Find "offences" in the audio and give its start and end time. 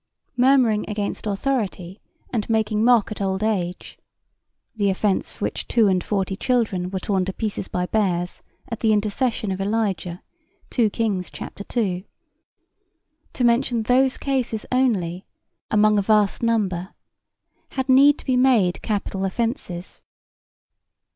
19.23-20.01